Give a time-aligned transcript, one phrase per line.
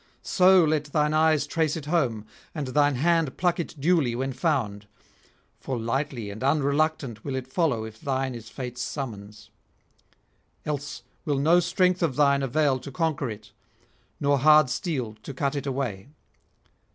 [0.23, 4.87] So let thine eyes trace it home, and thine hand pluck it duly when found;
[5.59, 9.51] for lightly and unreluctant will it follow if thine is fate's summons;
[10.65, 13.51] else will no strength of thine avail to conquer it
[14.19, 16.07] nor hard steel to cut it away.